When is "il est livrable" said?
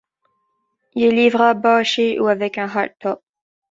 0.95-1.61